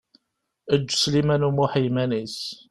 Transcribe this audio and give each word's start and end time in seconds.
Eǧǧ 0.73 0.89
Sliman 1.01 1.47
U 1.47 1.51
Muḥ 1.55 1.71
i 1.75 1.81
yiman-is. 1.83 2.37